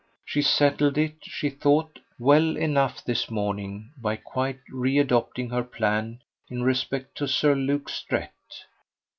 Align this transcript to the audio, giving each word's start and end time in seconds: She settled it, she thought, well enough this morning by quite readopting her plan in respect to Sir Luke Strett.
She 0.25 0.41
settled 0.41 0.97
it, 0.97 1.17
she 1.21 1.51
thought, 1.51 1.99
well 2.17 2.57
enough 2.57 3.03
this 3.03 3.29
morning 3.29 3.91
by 3.95 4.15
quite 4.15 4.57
readopting 4.67 5.51
her 5.51 5.61
plan 5.63 6.23
in 6.49 6.63
respect 6.63 7.15
to 7.19 7.27
Sir 7.27 7.53
Luke 7.53 7.87
Strett. 7.87 8.31